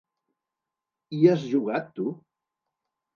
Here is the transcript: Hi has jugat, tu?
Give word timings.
Hi 1.17 1.29
has 1.33 1.45
jugat, 1.51 1.91
tu? 1.99 2.07